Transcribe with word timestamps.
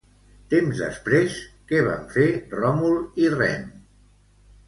Temps 0.53 0.79
després 0.83 1.35
què 1.71 1.83
van 1.89 2.07
fer 2.15 2.25
Ròmul 2.55 2.97
i 3.25 3.31
Rem? 3.37 3.71